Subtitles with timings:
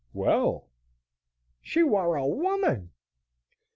[0.13, 0.67] "Well!"
[1.61, 2.89] "She war a woman."